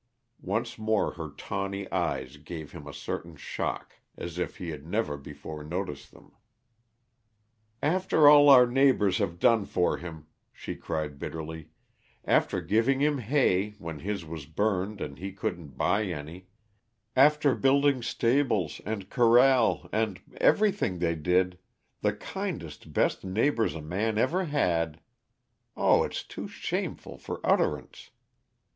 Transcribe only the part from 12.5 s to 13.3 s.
giving him